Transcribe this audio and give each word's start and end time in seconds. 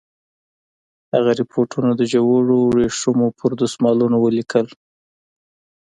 هغه 1.13 1.31
رپوټونه 1.41 1.89
د 1.95 2.01
ژړو 2.11 2.59
ورېښمو 2.69 3.27
پر 3.39 3.51
دسمالونو 3.61 4.17
ولیکل. 4.21 4.67